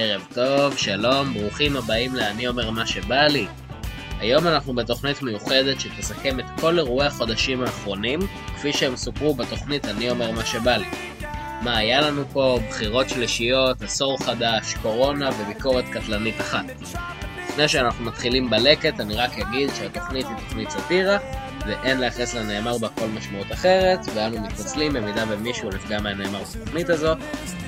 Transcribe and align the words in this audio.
ערב 0.00 0.26
טוב, 0.34 0.76
שלום, 0.76 1.34
ברוכים 1.34 1.76
הבאים 1.76 2.14
ל"אני 2.14 2.48
אומר 2.48 2.70
מה 2.70 2.86
שבא 2.86 3.26
לי". 3.26 3.46
היום 4.20 4.46
אנחנו 4.46 4.74
בתוכנית 4.74 5.22
מיוחדת 5.22 5.80
שתסכם 5.80 6.40
את 6.40 6.44
כל 6.60 6.78
אירועי 6.78 7.06
החודשים 7.06 7.62
האחרונים, 7.62 8.20
כפי 8.56 8.72
שהם 8.72 8.96
סופרו 8.96 9.34
בתוכנית 9.34 9.84
"אני 9.84 10.10
אומר 10.10 10.30
מה 10.30 10.44
שבא 10.44 10.76
לי". 10.76 10.86
מה 11.62 11.76
היה 11.76 12.00
לנו 12.00 12.22
פה? 12.32 12.58
בחירות 12.68 13.08
שלישיות, 13.08 13.82
עשור 13.82 14.18
חדש, 14.24 14.74
קורונה 14.82 15.30
וביקורת 15.40 15.84
קטלנית 15.92 16.40
אחת. 16.40 16.64
לפני 17.48 17.68
שאנחנו 17.68 18.04
מתחילים 18.04 18.50
בלקט, 18.50 19.00
אני 19.00 19.14
רק 19.14 19.38
אגיד 19.38 19.70
שהתוכנית 19.74 20.26
היא 20.26 20.36
תוכנית 20.36 20.70
סאטירה, 20.70 21.18
ואין 21.68 22.00
לייחס 22.00 22.34
לנאמר 22.34 22.78
בה 22.78 22.88
כל 22.88 23.06
משמעות 23.06 23.52
אחרת, 23.52 23.98
ואנו 24.14 24.40
מתנצלים 24.40 24.92
במידה 24.92 25.24
ומישהו 25.28 25.68
נפגע 25.68 26.00
מהנאמר 26.00 26.42
בתוכנית 26.42 26.90
הזו. 26.90 27.12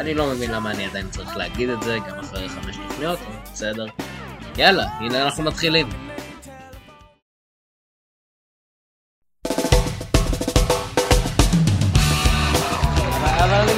אני 0.00 0.14
לא 0.14 0.26
מבין 0.26 0.50
למה 0.50 0.70
אני 0.70 0.86
עדיין 0.86 1.10
צריך 1.10 1.36
להגיד 1.36 1.68
את 1.68 1.82
זה, 1.82 1.98
גם 2.08 2.18
אחרי 2.18 2.48
חמש 2.48 2.76
תוכניות, 2.88 3.18
בסדר. 3.52 3.86
יאללה, 4.58 4.84
הנה 4.84 5.24
אנחנו 5.24 5.42
מתחילים. 5.42 5.86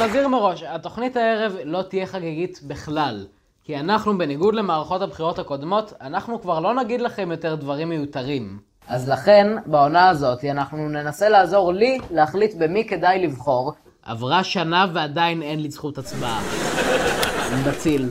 מזהיר 0.07 0.29
מראש, 0.29 0.63
התוכנית 0.63 1.17
הערב 1.17 1.57
לא 1.65 1.83
תהיה 1.83 2.07
חגיגית 2.07 2.61
בכלל. 2.63 3.27
כי 3.65 3.81
אנחנו, 3.81 4.19
בניגוד 4.19 4.55
למערכות 4.55 5.03
הבחירות 5.03 5.39
הקודמות, 5.39 5.93
אנחנו 6.01 6.41
כבר 6.41 6.61
לא 6.61 6.75
נגיד 6.75 7.01
לכם 7.01 7.31
יותר 7.31 7.55
דברים 7.55 7.89
מיותרים. 7.89 8.72
אז 8.89 9.09
לכן, 9.09 9.47
בעונה 9.67 10.09
הזאת, 10.09 10.45
אנחנו 10.45 10.89
ננסה 10.89 11.29
לעזור 11.29 11.73
לי 11.73 11.99
להחליט 12.11 12.55
במי 12.59 12.85
כדאי 12.89 13.27
לבחור. 13.27 13.73
עברה 14.03 14.45
שנה 14.45 14.87
ועדיין 14.93 15.43
אין 15.43 15.63
לי 15.63 15.71
זכות 15.71 15.99
הצבעה. 15.99 16.41
בציל. 17.67 18.09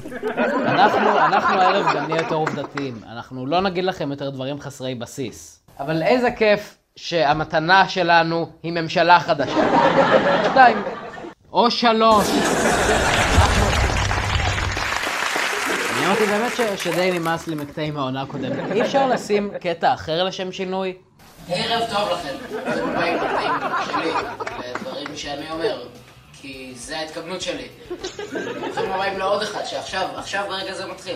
אנחנו, 0.66 1.20
אנחנו 1.20 1.62
הערב 1.62 1.86
גם 1.96 2.08
נהיה 2.08 2.22
יותר 2.22 2.36
עובדתיים. 2.36 3.02
אנחנו 3.12 3.46
לא 3.46 3.62
נגיד 3.62 3.84
לכם 3.84 4.12
יותר 4.12 4.30
דברים 4.30 4.60
חסרי 4.60 4.96
בסיס. 4.96 5.64
אבל 5.80 6.04
איזה 6.04 6.32
כיף 6.32 6.78
שהמתנה 6.96 7.90
שלנו 7.90 8.50
היא 8.64 8.72
ממשלה 8.72 9.20
חדשה. 9.20 9.56
שתיים. 10.52 10.78
או 11.54 11.72
שלוש. 11.72 12.28
אני 16.02 16.10
אמרתי 16.10 16.26
באמת 16.26 16.52
ש- 16.56 16.84
שדי 16.84 17.12
נמאס 17.20 17.48
לי 17.48 17.56
מקטעים 17.56 17.94
מהעונה 17.94 18.22
הקודמת. 18.22 18.72
אי 18.72 18.82
אפשר 18.82 19.08
לשים 19.08 19.52
קטע 19.62 19.94
אחר 19.94 20.24
לשם 20.24 20.52
שינוי? 20.52 20.98
ערב 21.50 21.90
טוב 21.94 22.10
לכם. 22.12 22.36
זה 22.74 22.86
באים 22.86 23.18
בקטעים 23.18 23.52
שלי, 23.86 24.12
ודברים 24.76 25.16
שאני 25.18 25.52
אומר, 25.52 25.84
כי 26.42 26.74
זה 26.76 26.98
ההתכוונות 26.98 27.42
שלי. 27.42 27.68
ברוכים 28.60 28.92
הבאים 28.92 29.20
לעוד 29.20 29.42
אחד, 29.42 29.66
שעכשיו, 29.66 30.08
עכשיו 30.16 30.46
ברגע 30.50 30.74
זה 30.74 30.86
מתחיל. 30.86 31.16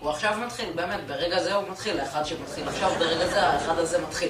הוא 0.00 0.10
עכשיו 0.10 0.34
מתחיל, 0.46 0.68
באמת, 0.74 1.00
ברגע 1.06 1.42
זה 1.42 1.54
הוא 1.54 1.64
מתחיל, 1.70 2.00
האחד 2.00 2.24
שמתחיל 2.26 2.68
עכשיו, 2.68 2.90
ברגע 2.98 3.26
זה 3.26 3.42
האחד 3.42 3.78
הזה 3.78 3.98
מתחיל. 4.08 4.28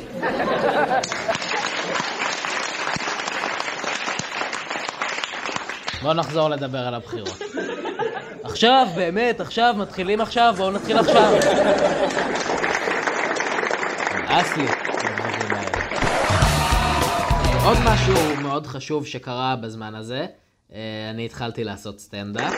בואו 6.02 6.12
נחזור 6.14 6.48
לדבר 6.48 6.78
על 6.78 6.94
הבחירות. 6.94 7.38
עכשיו, 8.50 8.86
באמת, 8.94 9.40
עכשיו, 9.40 9.74
מתחילים 9.78 10.20
עכשיו, 10.20 10.54
בואו 10.56 10.70
נתחיל 10.70 10.98
עכשיו. 10.98 11.32
נמאס 14.14 14.56
לי. 14.56 14.66
עוד 17.64 17.78
משהו 17.84 18.36
מאוד 18.42 18.66
חשוב 18.66 19.06
שקרה 19.06 19.56
בזמן 19.56 19.94
הזה, 19.94 20.26
אה, 20.72 20.78
אני 21.10 21.26
התחלתי 21.26 21.64
לעשות 21.64 22.00
סטנדאפ. 22.00 22.54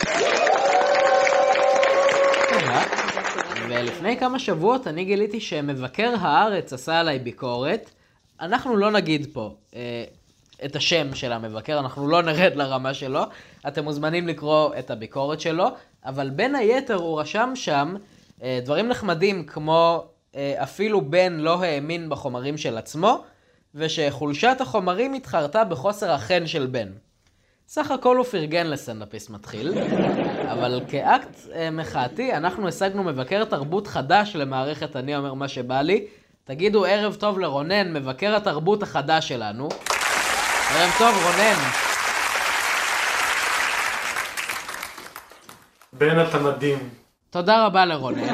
ולפני 3.69 4.17
כמה 4.17 4.39
שבועות 4.39 4.86
אני 4.86 5.05
גיליתי 5.05 5.41
שמבקר 5.41 6.14
הארץ 6.20 6.73
עשה 6.73 7.01
עליי 7.01 7.19
ביקורת. 7.19 7.91
אנחנו 8.41 8.77
לא 8.77 8.91
נגיד 8.91 9.27
פה 9.33 9.55
אה, 9.75 10.05
את 10.64 10.77
השם 10.77 11.14
של 11.14 11.33
המבקר, 11.33 11.79
אנחנו 11.79 12.08
לא 12.08 12.23
נרד 12.23 12.52
לרמה 12.57 12.95
שלו. 12.95 13.23
אתם 13.68 13.84
מוזמנים 13.84 14.28
לקרוא 14.28 14.70
את 14.78 14.90
הביקורת 14.90 15.40
שלו, 15.40 15.67
אבל 16.05 16.30
בין 16.30 16.55
היתר 16.55 16.95
הוא 16.95 17.20
רשם 17.20 17.52
שם 17.55 17.95
אה, 18.42 18.61
דברים 18.64 18.89
נחמדים 18.89 19.45
כמו 19.45 20.05
אה, 20.36 20.55
אפילו 20.62 21.11
בן 21.11 21.33
לא 21.33 21.62
האמין 21.62 22.08
בחומרים 22.08 22.56
של 22.56 22.78
עצמו, 22.78 23.24
ושחולשת 23.74 24.56
החומרים 24.61 25.14
התחרתה 25.14 25.64
בחוסר 25.64 26.11
החן 26.11 26.46
של 26.46 26.67
בן. 26.67 26.89
סך 27.68 27.90
הכל 27.90 28.17
הוא 28.17 28.24
פרגן 28.24 28.67
לסטנדאפיסט 28.67 29.30
מתחיל, 29.30 29.72
אבל 30.52 30.80
כאקט 30.89 31.36
אה, 31.55 31.70
מחאתי, 31.70 32.33
אנחנו 32.33 32.68
השגנו 32.68 33.02
מבקר 33.02 33.45
תרבות 33.45 33.86
חדש 33.86 34.36
למערכת 34.36 34.96
אני 34.96 35.17
אומר 35.17 35.34
מה 35.34 35.48
שבא 35.48 35.80
לי. 35.80 36.06
תגידו 36.45 36.84
ערב 36.84 37.14
טוב 37.14 37.39
לרונן, 37.39 37.92
מבקר 37.92 38.36
התרבות 38.36 38.83
החדש 38.83 39.28
שלנו. 39.28 39.68
ערב 40.70 40.90
טוב, 40.98 41.14
רונן. 41.24 41.92
בן 46.02 46.20
אתה 46.29 46.39
מדהים. 46.39 46.79
תודה 47.30 47.67
רבה 47.67 47.85
לרונן. 47.85 48.24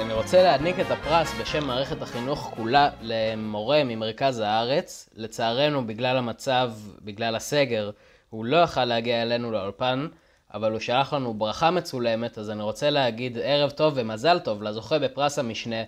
אני 0.00 0.12
רוצה 0.12 0.42
להעניק 0.42 0.80
את 0.80 0.90
הפרס 0.90 1.34
בשם 1.40 1.66
מערכת 1.66 2.02
החינוך 2.02 2.52
כולה 2.56 2.90
למורה 3.02 3.84
ממרכז 3.84 4.38
הארץ. 4.38 5.08
לצערנו, 5.14 5.86
בגלל 5.86 6.16
המצב, 6.16 6.72
בגלל 7.02 7.36
הסגר, 7.36 7.90
הוא 8.30 8.44
לא 8.44 8.56
יכל 8.56 8.84
להגיע 8.84 9.22
אלינו 9.22 9.52
לאולפן, 9.52 10.08
אבל 10.54 10.72
הוא 10.72 10.80
שלח 10.80 11.12
לנו 11.12 11.34
ברכה 11.34 11.70
מצולמת, 11.70 12.38
אז 12.38 12.50
אני 12.50 12.62
רוצה 12.62 12.90
להגיד 12.90 13.38
ערב 13.42 13.70
טוב 13.70 13.92
ומזל 13.96 14.38
טוב 14.38 14.62
לזוכה 14.62 14.98
בפרס 14.98 15.38
המשנה. 15.38 15.82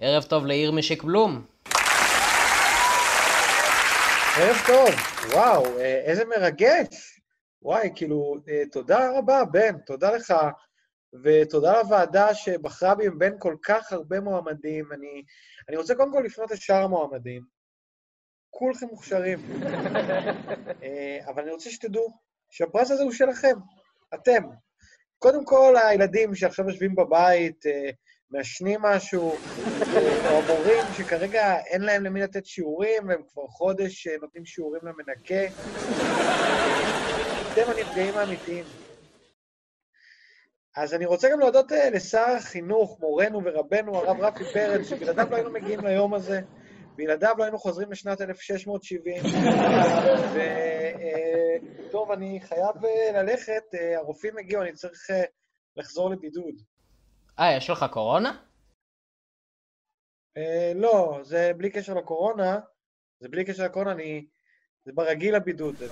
ערב 0.00 0.22
טוב 0.22 0.46
לעיר 0.46 0.72
משיק 0.72 1.02
בלום. 1.02 1.46
ערב 4.38 4.56
טוב, 4.66 4.90
וואו, 5.32 5.78
אה, 5.78 6.02
איזה 6.04 6.24
מרגש. 6.24 7.20
וואי, 7.62 7.90
כאילו, 7.94 8.36
אה, 8.48 8.62
תודה 8.72 9.18
רבה, 9.18 9.44
בן, 9.44 9.78
תודה 9.78 10.10
לך, 10.10 10.34
ותודה 11.24 11.82
לוועדה 11.82 12.34
שבחרה 12.34 12.94
בי 12.94 13.10
בין 13.10 13.34
כל 13.38 13.56
כך 13.62 13.92
הרבה 13.92 14.20
מועמדים. 14.20 14.92
אני, 14.92 15.22
אני 15.68 15.76
רוצה 15.76 15.94
קודם 15.94 16.12
כל 16.12 16.22
לפנות 16.24 16.50
לשאר 16.50 16.82
המועמדים. 16.82 17.42
כולכם 18.50 18.86
מוכשרים. 18.86 19.38
אה, 20.82 21.18
אבל 21.26 21.42
אני 21.42 21.50
רוצה 21.50 21.70
שתדעו 21.70 22.18
שהפרס 22.50 22.90
הזה 22.90 23.02
הוא 23.02 23.12
שלכם, 23.12 23.56
אתם. 24.14 24.42
קודם 25.18 25.44
כל, 25.44 25.74
הילדים 25.88 26.34
שעכשיו 26.34 26.68
יושבים 26.68 26.94
בבית, 26.94 27.64
מעשנים 28.30 28.82
משהו, 28.82 29.32
אה, 29.32 30.30
או 30.30 30.38
המורים 30.38 30.84
שכרגע 30.96 31.58
אין 31.58 31.82
להם 31.82 32.04
למי 32.04 32.20
לתת 32.20 32.46
שיעורים, 32.46 33.08
והם 33.08 33.22
כבר 33.32 33.46
חודש 33.46 34.06
אה, 34.06 34.16
נותנים 34.20 34.44
שיעורים 34.44 34.80
למנקה. 34.82 35.54
אתם 37.52 37.70
הנפגעים 37.70 38.14
האמיתיים. 38.14 38.64
אז 40.76 40.94
אני 40.94 41.06
רוצה 41.06 41.28
גם 41.32 41.40
להודות 41.40 41.72
אה, 41.72 41.90
לשר 41.90 42.26
החינוך, 42.36 43.00
מורנו 43.00 43.40
ורבנו, 43.44 43.96
הרב 43.96 44.20
רפי 44.20 44.44
פרץ, 44.52 44.86
שבלעדיו 44.86 45.26
לא 45.30 45.36
היינו 45.36 45.50
מגיעים 45.50 45.80
ליום 45.80 46.14
הזה, 46.14 46.40
בלעדיו 46.96 47.34
לא 47.38 47.44
היינו 47.44 47.58
חוזרים 47.58 47.92
לשנת 47.92 48.20
1670. 48.20 49.22
וטוב, 51.88 52.10
אני 52.10 52.40
חייב 52.40 52.84
אה, 52.84 53.22
ללכת, 53.22 53.62
אה, 53.74 53.96
הרופאים 53.96 54.38
הגיעו, 54.38 54.62
אני 54.62 54.72
צריך 54.72 55.10
אה, 55.10 55.24
לחזור 55.76 56.10
לבידוד. 56.10 56.54
אה, 57.40 57.56
יש 57.56 57.70
לך 57.70 57.86
קורונה? 57.90 58.32
אה, 60.36 60.72
לא, 60.74 61.18
זה 61.22 61.52
בלי 61.56 61.70
קשר 61.70 61.94
לקורונה, 61.94 62.58
זה 63.20 63.28
בלי 63.28 63.44
קשר 63.44 63.64
לקורונה, 63.64 63.92
אני... 63.92 64.26
זה 64.84 64.92
ברגיל 64.94 65.34
הבידוד. 65.34 65.76
זה 65.76 65.86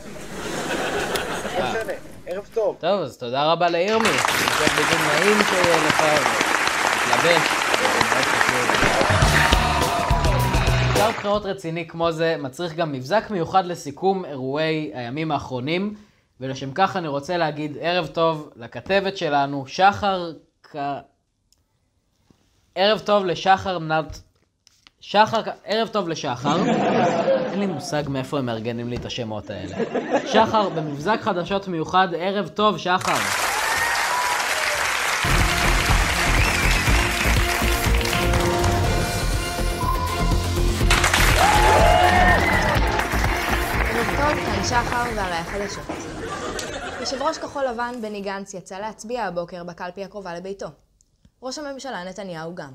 לא 1.58 1.70
משנה, 1.70 1.92
ערב 2.26 2.48
טוב. 2.54 2.76
טוב, 2.80 3.02
אז 3.02 3.18
תודה 3.18 3.52
רבה 3.52 3.68
לירמי. 3.68 4.08
המשך 4.08 4.76
בידוד 4.76 5.00
נעים 5.00 5.36
שיהיה 5.42 5.86
לך. 5.86 6.00
זה 7.22 7.34
חשוב. 8.22 8.94
משטר 10.90 11.10
בחירות 11.10 11.44
רציני 11.44 11.88
כמו 11.88 12.12
זה 12.12 12.36
מצריך 12.38 12.74
גם 12.74 12.92
מבזק 12.92 13.24
מיוחד 13.30 13.64
לסיכום 13.64 14.24
אירועי 14.24 14.90
הימים 14.94 15.32
האחרונים, 15.32 15.94
ולשם 16.40 16.74
כך 16.74 16.96
אני 16.96 17.08
רוצה 17.08 17.36
להגיד 17.36 17.76
ערב 17.80 18.06
טוב 18.06 18.52
לכתבת 18.56 19.16
שלנו, 19.16 19.66
שחר 19.66 20.32
ק... 20.62 20.76
ערב 22.74 22.98
טוב 22.98 23.24
לשחר 23.24 23.78
מנת... 23.78 24.20
שחר... 25.00 25.40
ערב 25.64 25.88
טוב 25.88 26.08
לשחר. 26.08 26.56
אין 27.52 27.60
לי 27.60 27.66
מושג 27.66 28.02
מאיפה 28.08 28.38
הם 28.38 28.46
מארגנים 28.46 28.88
לי 28.88 28.96
את 28.96 29.04
השמות 29.04 29.50
האלה. 29.50 29.76
שחר, 30.26 30.68
במבזק 30.68 31.18
חדשות 31.22 31.68
מיוחד, 31.68 32.08
ערב 32.16 32.48
טוב, 32.48 32.78
שחר. 32.78 33.12
יושב 47.00 47.22
ראש 47.22 47.38
כחול 47.38 47.64
לבן 47.64 47.92
בני 48.02 48.20
גנץ 48.20 48.54
יצא 48.54 48.78
להצביע 48.78 49.24
הבוקר 49.24 49.64
בקלפי 49.64 50.04
הקרובה 50.04 50.34
לביתו. 50.34 50.66
ראש 51.44 51.58
הממשלה 51.58 52.04
נתניהו 52.04 52.54
גם. 52.54 52.72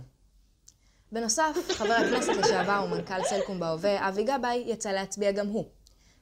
בנוסף, 1.12 1.57
חבר 1.71 1.94
הכנסת 1.94 2.33
לשעבר 2.38 2.86
ומנכ"ל 2.86 3.24
סלקום 3.24 3.60
בהווה, 3.60 4.10
אבי 4.10 4.24
גבאי, 4.24 4.63
יצא 4.68 4.92
להצביע 4.92 5.31
גם 5.31 5.48
הוא. 5.48 5.66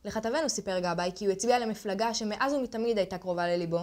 לכתבנו 0.06 0.50
סיפר 0.50 0.80
גבאי 0.80 1.12
כי 1.16 1.26
הוא 1.26 1.34
הצביע 1.34 1.60
למפלגה 1.60 2.14
שמאז 2.14 2.54
ומתמיד 2.54 2.98
הייתה 2.98 3.18
קרובה 3.18 3.48
לליבו, 3.48 3.80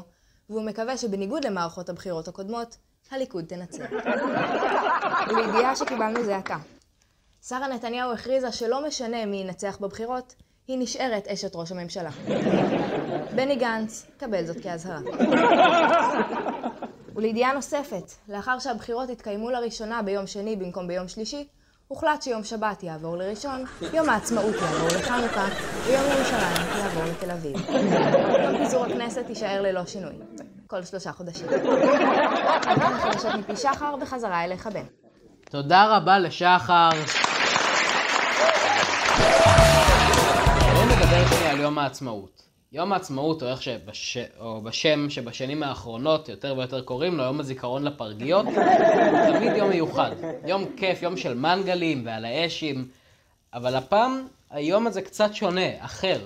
והוא 0.50 0.62
מקווה 0.62 0.96
שבניגוד 0.96 1.44
למערכות 1.44 1.88
הבחירות 1.88 2.28
הקודמות, 2.28 2.76
הליכוד 3.10 3.44
תנצח. 3.44 3.84
ולידיעה 5.28 5.76
שקיבלנו 5.76 6.24
זה 6.24 6.36
עתה. 6.36 6.56
שרה 7.42 7.68
נתניהו 7.68 8.12
הכריזה 8.12 8.52
שלא 8.52 8.86
משנה 8.86 9.26
מי 9.26 9.36
ינצח 9.36 9.78
בבחירות, 9.80 10.34
היא 10.68 10.78
נשארת 10.78 11.28
אשת 11.28 11.56
ראש 11.56 11.72
הממשלה. 11.72 12.10
בני 13.34 13.56
גנץ, 13.56 14.06
קבל 14.16 14.46
זאת 14.46 14.56
כאזהרה. 14.62 15.00
ולידיעה 17.14 17.52
נוספת, 17.52 18.12
לאחר 18.28 18.58
שהבחירות 18.58 19.10
התקיימו 19.10 19.50
לראשונה 19.50 20.02
ביום 20.02 20.26
שני 20.26 20.56
במקום 20.56 20.86
ביום 20.86 21.08
שלישי, 21.08 21.48
הוחלט 21.88 22.22
שיום 22.22 22.44
שבת 22.44 22.82
יעבור 22.82 23.16
לראשון, 23.16 23.64
יום 23.92 24.08
העצמאות 24.08 24.54
יעבור 24.54 24.88
לחנוכה, 24.98 25.46
ויום 25.86 26.02
ירושלים 26.04 26.78
יעבור 26.78 27.02
לתל 27.04 27.30
אביב. 27.30 27.56
יום 28.44 28.58
פיזור 28.58 28.84
הכנסת 28.84 29.24
יישאר 29.28 29.62
ללא 29.62 29.86
שינוי, 29.86 30.12
כל 30.66 30.84
שלושה 30.84 31.12
חודשים. 31.12 31.46
עד 32.66 32.78
כאן 32.78 32.92
החדשות 32.92 33.34
מפי 33.34 33.56
שחר, 33.56 33.94
וחזרה 34.00 34.44
אליך 34.44 34.66
בן. 34.66 34.84
תודה 35.50 35.96
רבה 35.96 36.18
לשחר. 36.18 36.90
בואו 40.74 40.84
נדבר 40.84 41.26
שנייה 41.30 41.50
על 41.50 41.60
יום 41.60 41.78
העצמאות. 41.78 42.43
יום 42.74 42.92
העצמאות, 42.92 43.42
או 43.42 43.48
איך 43.48 43.62
שבש... 43.62 44.16
או 44.40 44.60
בשם 44.62 45.10
שבשנים 45.10 45.62
האחרונות 45.62 46.28
יותר 46.28 46.54
ויותר 46.58 46.82
קוראים 46.82 47.16
לו, 47.16 47.24
יום 47.24 47.40
הזיכרון 47.40 47.84
לפרגיות, 47.84 48.46
הוא 48.46 49.34
תמיד 49.34 49.56
יום 49.56 49.68
מיוחד. 49.70 50.10
יום 50.46 50.64
כיף, 50.76 51.02
יום 51.02 51.16
של 51.16 51.34
מנגלים 51.34 52.02
ועל 52.06 52.24
האשים, 52.24 52.88
אבל 53.54 53.76
הפעם 53.76 54.26
היום 54.50 54.86
הזה 54.86 55.02
קצת 55.02 55.34
שונה, 55.34 55.66
אחר. 55.78 56.20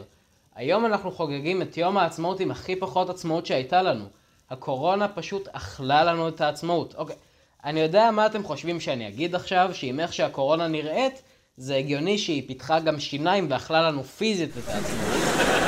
היום 0.54 0.86
אנחנו 0.86 1.10
חוגגים 1.10 1.62
את 1.62 1.76
יום 1.76 1.98
העצמאות 1.98 2.40
עם 2.40 2.50
הכי 2.50 2.76
פחות 2.76 3.10
עצמאות 3.10 3.46
שהייתה 3.46 3.82
לנו. 3.82 4.04
הקורונה 4.50 5.08
פשוט 5.08 5.48
אכלה 5.52 6.04
לנו 6.04 6.28
את 6.28 6.40
העצמאות. 6.40 6.94
אוקיי, 6.94 7.16
אני 7.64 7.80
יודע 7.80 8.10
מה 8.10 8.26
אתם 8.26 8.44
חושבים 8.44 8.80
שאני 8.80 9.08
אגיד 9.08 9.34
עכשיו, 9.34 9.70
שעם 9.72 10.00
איך 10.00 10.12
שהקורונה 10.12 10.68
נראית, 10.68 11.22
זה 11.56 11.76
הגיוני 11.76 12.18
שהיא 12.18 12.48
פיתחה 12.48 12.80
גם 12.80 13.00
שיניים 13.00 13.46
ואכלה 13.50 13.82
לנו 13.82 14.04
פיזית 14.04 14.50
את 14.50 14.68
העצמאות. 14.68 15.67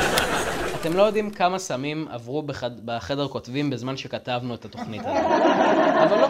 אתם 0.81 0.93
לא 0.93 1.03
יודעים 1.03 1.31
כמה 1.31 1.59
סמים 1.59 2.07
עברו 2.11 2.41
בחד... 2.41 2.85
בחדר 2.85 3.27
כותבים 3.27 3.69
בזמן 3.69 3.97
שכתבנו 3.97 4.55
את 4.55 4.65
התוכנית 4.65 5.01
הזאת. 5.05 5.17
אבל 6.03 6.21
לא. 6.21 6.27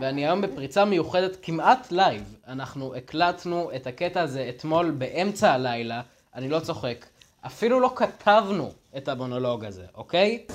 ואני 0.00 0.26
היום 0.26 0.40
בפריצה 0.40 0.84
מיוחדת 0.84 1.36
כמעט 1.42 1.92
live. 1.92 2.36
אנחנו 2.48 2.94
הקלטנו 2.94 3.70
את 3.76 3.86
הקטע 3.86 4.22
הזה 4.22 4.46
אתמול 4.48 4.90
באמצע 4.90 5.52
הלילה, 5.52 6.00
אני 6.34 6.48
לא 6.48 6.60
צוחק. 6.60 7.06
אפילו 7.46 7.80
לא 7.80 7.92
כתבנו 7.96 8.72
את 8.96 9.08
המונולוג 9.08 9.64
הזה, 9.64 9.84
אוקיי? 9.94 10.46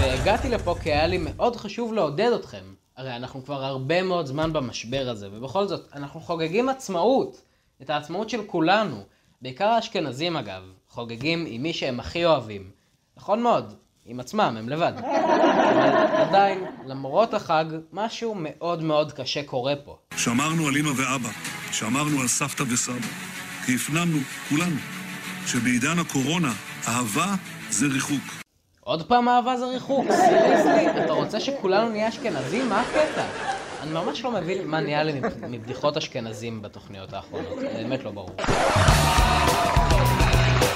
והגעתי 0.00 0.48
לפה 0.48 0.74
כי 0.82 0.92
היה 0.92 1.06
לי 1.06 1.18
מאוד 1.18 1.56
חשוב 1.56 1.92
לעודד 1.92 2.32
אתכם. 2.32 2.64
הרי 2.96 3.16
אנחנו 3.16 3.44
כבר 3.44 3.64
הרבה 3.64 4.02
מאוד 4.02 4.26
זמן 4.26 4.52
במשבר 4.52 5.06
הזה, 5.08 5.28
ובכל 5.32 5.66
זאת, 5.66 5.88
אנחנו 5.94 6.20
חוגגים 6.20 6.68
עצמאות. 6.68 7.42
את 7.82 7.90
העצמאות 7.90 8.30
של 8.30 8.40
כולנו. 8.46 8.96
בעיקר 9.44 9.68
האשכנזים 9.68 10.36
אגב, 10.36 10.62
חוגגים 10.88 11.44
עם 11.48 11.62
מי 11.62 11.72
שהם 11.72 12.00
הכי 12.00 12.24
אוהבים. 12.24 12.70
נכון 13.16 13.42
מאוד, 13.42 13.74
עם 14.06 14.20
עצמם, 14.20 14.54
הם 14.58 14.68
לבד. 14.68 14.92
אבל 14.98 15.90
עדיין, 16.16 16.64
למרות 16.86 17.34
החג, 17.34 17.64
משהו 17.92 18.34
מאוד 18.38 18.82
מאוד 18.82 19.12
קשה 19.12 19.42
קורה 19.42 19.76
פה. 19.84 19.96
שמרנו 20.16 20.66
על 20.68 20.76
אמא 20.76 20.88
ואבא, 20.88 21.28
שמרנו 21.72 22.20
על 22.20 22.28
סבתא 22.28 22.62
וסבא, 22.62 23.08
כי 23.66 23.74
הפנמנו, 23.74 24.18
כולנו, 24.48 24.76
שבעידן 25.46 25.98
הקורונה, 25.98 26.52
אהבה 26.88 27.34
זה 27.70 27.86
ריחוק. 27.86 28.44
עוד 28.80 29.08
פעם 29.08 29.28
אהבה 29.28 29.56
זה 29.56 29.64
ריחוק, 29.64 30.06
סיריסלי, 30.10 31.04
אתה 31.04 31.12
רוצה 31.12 31.40
שכולנו 31.40 31.88
נהיה 31.88 32.08
אשכנזים? 32.08 32.68
מה 32.68 32.80
הקטע? 32.80 33.53
אני 33.84 33.92
ממש 33.92 34.24
לא 34.24 34.30
מבין 34.30 34.68
מה 34.68 34.80
נהיה 34.80 35.02
לי 35.02 35.12
מבדיחות 35.48 35.96
אשכנזים 35.96 36.62
בתוכניות 36.62 37.12
האחרונות, 37.12 37.58
באמת 37.58 38.04
לא 38.04 38.10
ברור. 38.10 38.30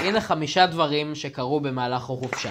הנה 0.00 0.20
חמישה 0.20 0.66
דברים 0.66 1.14
שקרו 1.14 1.60
במהלך 1.60 2.02
החופשה. 2.02 2.50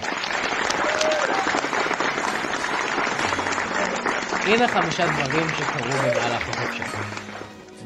הנה 4.46 4.68
חמישה 4.68 5.06
דברים 5.06 5.46
שקרו 5.48 5.98
במהלך 5.98 6.48
החופשה. 6.48 6.84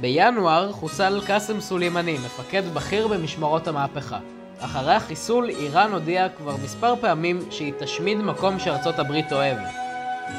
בינואר 0.00 0.72
חוסל 0.72 1.20
קאסם 1.26 1.60
סולימני, 1.60 2.18
מפקד 2.18 2.62
בכיר 2.74 3.08
במשמרות 3.08 3.68
המהפכה. 3.68 4.18
אחרי 4.58 4.94
החיסול, 4.94 5.48
איראן 5.48 5.92
הודיעה 5.92 6.28
כבר 6.28 6.56
מספר 6.64 6.94
פעמים 7.00 7.38
שהיא 7.50 7.72
תשמיד 7.78 8.18
מקום 8.18 8.58
שארצות 8.58 8.98
הברית 8.98 9.32
אוהבת. 9.32 9.81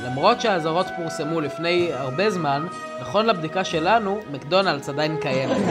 למרות 0.02 0.42
שהאזהרות 0.42 0.88
פורסמו 0.96 1.42
לפני 1.42 1.90
הרבה 1.94 2.30
זמן, 2.30 2.68
נכון 3.02 3.26
לבדיקה 3.26 3.64
שלנו, 3.64 4.20
מקדונלדס 4.32 4.90
עדיין 4.90 5.18
קיימת. 5.22 5.58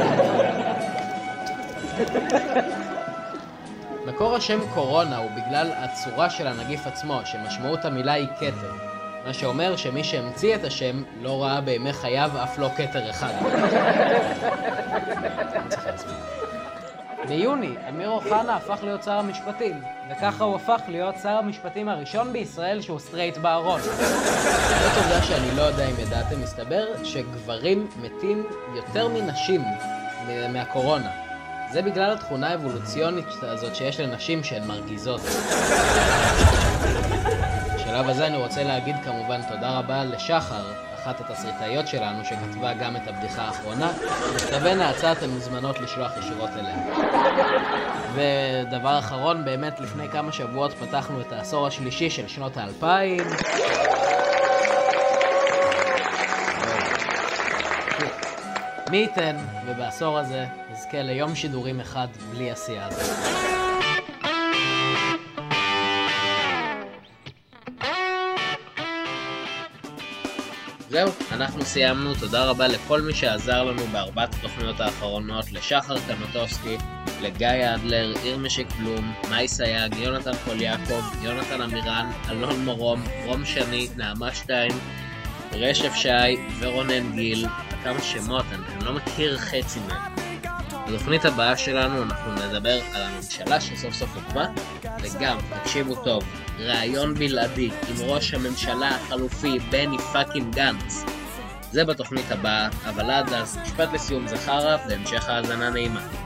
מקור 4.07 4.37
השם 4.37 4.59
קורונה 4.75 5.17
הוא 5.17 5.31
בגלל 5.31 5.71
הצורה 5.77 6.31
של 6.31 6.47
הנגיף 6.47 6.87
עצמו, 6.87 7.21
שמשמעות 7.25 7.85
המילה 7.85 8.13
היא 8.13 8.29
כתר. 8.37 8.73
מה 9.27 9.35
שאומר 9.35 9.77
שמי 9.77 10.05
שהמציא 10.05 10.55
את 10.55 10.65
השם 10.65 11.03
לא 11.21 11.43
ראה 11.43 11.61
בימי 11.61 11.93
חייו 11.93 12.31
אף 12.43 12.59
לא 12.59 12.69
כתר 12.77 13.11
אחד. 13.11 13.33
ביוני, 17.33 17.75
אמיר 17.89 18.09
אוחנה 18.11 18.57
הפך 18.57 18.79
להיות 18.83 19.03
שר 19.03 19.13
המשפטים, 19.13 19.81
וככה 20.11 20.45
הוא 20.45 20.57
הפך 20.57 20.81
להיות 20.89 21.15
שר 21.23 21.29
המשפטים 21.29 21.89
הראשון 21.89 22.33
בישראל 22.33 22.81
שהוא 22.81 22.99
סטרייט 22.99 23.39
בארון. 23.39 23.81
זאת 23.81 24.97
עובדה 24.97 25.23
שאני 25.23 25.57
לא 25.57 25.63
יודע 25.63 25.89
אם 25.89 25.95
ידעתם, 25.99 26.43
מסתבר 26.43 26.85
שגברים 27.05 27.89
מתים 27.97 28.47
יותר 28.77 29.09
מנשים 29.09 29.63
מהקורונה. 30.53 31.11
זה 31.73 31.83
בגלל 31.83 32.13
התכונה 32.13 32.49
האבולוציונית 32.51 33.27
הזאת 33.43 33.77
שיש 33.77 34.01
לנשים 34.01 34.45
שהן 34.45 34.67
מרגיזות. 34.67 35.21
בשלב 37.75 38.09
הזה 38.09 38.27
אני 38.27 38.37
רוצה 38.37 38.63
להגיד 38.63 38.97
כמובן 39.05 39.41
תודה 39.49 39.79
רבה 39.79 40.05
לשחר, 40.05 40.65
אחת 41.03 41.21
התסריטאיות 41.21 41.89
שלנו, 41.89 42.25
שכתבה 42.25 42.75
גם 42.75 42.97
את 42.97 43.09
הבדיחה 43.09 43.43
האחרונה. 43.43 43.93
מכתבי 44.35 44.75
נאצה 44.75 45.13
אתן 45.13 45.31
מוזמנות 45.31 45.81
לשלוח 45.81 46.13
ישירות 46.19 46.51
אליה. 46.51 46.77
ודבר 48.15 48.99
אחרון, 48.99 49.45
באמת 49.45 49.81
לפני 49.81 50.09
כמה 50.09 50.33
שבועות 50.33 50.73
פתחנו 50.73 51.21
את 51.21 51.33
העשור 51.33 51.67
השלישי 51.67 52.11
של 52.11 52.29
שנות 52.29 52.57
האלפיים. 52.57 53.25
מי 58.91 58.97
ייתן, 58.97 59.37
ובעשור 59.67 60.19
הזה 60.19 60.47
נזכה 60.73 61.03
ליום 61.03 61.35
שידורים 61.35 61.81
אחד 61.81 62.07
בלי 62.31 62.51
עשייה 62.51 62.87
הזאת. 62.87 63.82
זהו, 70.93 71.11
אנחנו 71.31 71.65
סיימנו, 71.65 72.15
תודה 72.15 72.45
רבה 72.45 72.69
לכל 72.69 73.01
מי 73.01 73.15
שעזר 73.15 73.65
לנו 73.65 73.83
בארבעת 73.93 74.35
התוכניות 74.35 74.81
האחרונות, 74.81 75.53
לשחר 75.53 75.95
קנוטובסקי, 75.99 76.77
לגיא 77.23 77.75
אדלר, 77.75 78.13
ירמשיק 78.25 78.67
בלום, 78.79 79.15
מאי 79.31 79.49
סייג, 79.49 79.95
יונתן 79.97 80.33
פוליאקוב, 80.33 81.05
יונתן 81.23 81.61
עמירן, 81.61 82.11
אלון 82.31 82.65
מורום, 82.65 83.05
רום 83.27 83.45
שני, 83.45 83.89
נעמה 83.97 84.35
שטיין, 84.35 84.73
רשף 85.53 85.93
שי 85.95 86.37
ורונן 86.59 87.13
גיל, 87.13 87.47
כמה 87.85 88.03
שמות, 88.03 88.45
אני, 88.53 88.77
אני 88.77 88.85
לא 88.85 88.93
מכיר 88.93 89.39
חצי 89.39 89.81
מהם. 89.89 90.13
בתוכנית 90.89 91.25
הבאה 91.25 91.57
שלנו 91.57 92.03
אנחנו 92.03 92.33
נדבר 92.33 92.81
על 92.95 93.03
הממשלה 93.03 93.61
שסוף 93.61 93.95
סוף 93.95 94.11
הוקמה, 94.15 94.47
וגם, 95.03 95.39
תקשיבו 95.63 95.95
טוב, 96.05 96.23
ראיון 96.59 97.15
בלעדי 97.15 97.71
עם 97.89 97.97
ראש 98.01 98.35
הממשלה 98.35 98.89
החלופי 98.89 99.59
בני 99.59 99.99
פאקינג 100.13 100.55
גנץ. 100.55 101.05
זה 101.73 101.85
בתוכנית 101.85 102.31
הבאה, 102.31 102.69
אבל 102.85 103.11
עד 103.11 103.33
אז, 103.33 103.59
משפט 103.63 103.89
לסיום 103.93 104.29
זכרה 104.29 104.77
והמשך 104.89 105.29
האזנה 105.29 105.71
נעימה. 105.71 106.22